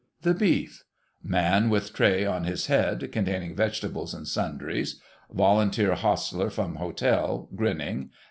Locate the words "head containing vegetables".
2.65-4.15